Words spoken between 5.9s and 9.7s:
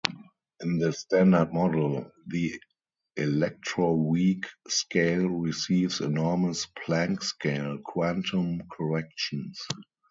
enormous Planck-scale quantum corrections.